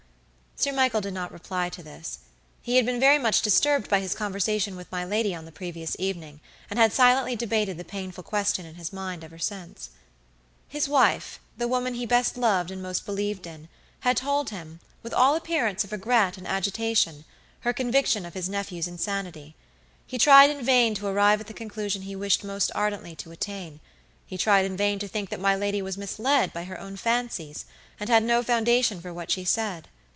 [0.57, 2.19] Sir Michael did not reply to this.
[2.61, 5.95] He had been very much disturbed by his conversation with my lady on the previous
[5.97, 6.39] evening,
[6.69, 9.89] and had silently debated the painful question, in his mind ever since.
[10.67, 15.83] His wifethe woman he best loved and most believed inhad told him, with all appearance
[15.83, 17.25] of regret and agitation,
[17.61, 19.55] her conviction of his nephew's insanity.
[20.05, 23.79] He tried in vain to arrive at the conclusion he wished most ardently to attain;
[24.27, 27.65] he tried in vain to think that my lady was misled by her own fancies,
[27.99, 29.87] and had no foundation for what she said.